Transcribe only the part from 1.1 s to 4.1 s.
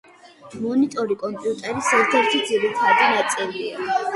კომპიუტერის ერთ-ერთი ძირითადი ნაწილია.